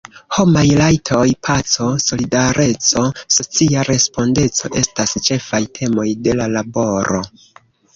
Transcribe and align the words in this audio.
Homaj 0.35 0.61
rajtoj, 0.79 1.25
paco, 1.47 1.91
solidareco, 2.07 3.05
socia 3.37 3.87
respondeco 3.93 4.75
estas 4.85 5.17
ĉefaj 5.31 5.65
temoj 5.81 6.11
de 6.29 6.41
la 6.43 6.55
laboro. 6.61 7.27